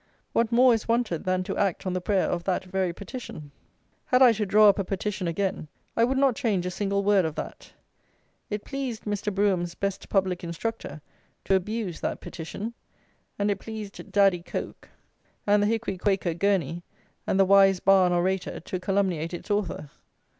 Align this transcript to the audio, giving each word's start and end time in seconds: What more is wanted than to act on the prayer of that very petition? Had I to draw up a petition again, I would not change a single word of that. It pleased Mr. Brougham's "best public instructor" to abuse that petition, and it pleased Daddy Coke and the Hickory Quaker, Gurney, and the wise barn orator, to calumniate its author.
What 0.33 0.51
more 0.51 0.73
is 0.73 0.87
wanted 0.87 1.25
than 1.25 1.43
to 1.43 1.57
act 1.59 1.85
on 1.85 1.93
the 1.93 2.01
prayer 2.01 2.25
of 2.27 2.43
that 2.45 2.63
very 2.65 2.91
petition? 2.91 3.51
Had 4.07 4.23
I 4.23 4.33
to 4.33 4.47
draw 4.47 4.67
up 4.67 4.79
a 4.79 4.83
petition 4.83 5.27
again, 5.27 5.67
I 5.95 6.05
would 6.05 6.17
not 6.17 6.35
change 6.35 6.65
a 6.65 6.71
single 6.71 7.03
word 7.03 7.23
of 7.23 7.35
that. 7.35 7.73
It 8.49 8.65
pleased 8.65 9.03
Mr. 9.03 9.31
Brougham's 9.31 9.75
"best 9.75 10.09
public 10.09 10.43
instructor" 10.43 11.01
to 11.45 11.53
abuse 11.53 11.99
that 11.99 12.19
petition, 12.19 12.73
and 13.37 13.51
it 13.51 13.59
pleased 13.59 14.11
Daddy 14.11 14.41
Coke 14.41 14.89
and 15.45 15.61
the 15.61 15.67
Hickory 15.67 15.99
Quaker, 15.99 16.33
Gurney, 16.33 16.81
and 17.27 17.39
the 17.39 17.45
wise 17.45 17.79
barn 17.79 18.11
orator, 18.11 18.59
to 18.59 18.79
calumniate 18.79 19.35
its 19.35 19.51
author. 19.51 19.91